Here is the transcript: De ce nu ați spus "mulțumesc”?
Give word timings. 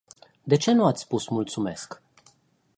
De 0.47 0.55
ce 0.57 0.71
nu 0.71 0.85
ați 0.85 1.01
spus 1.01 1.27
"mulțumesc”? 1.27 2.01